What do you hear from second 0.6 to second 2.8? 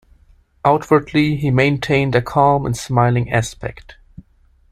Outwardly, he maintained a calm and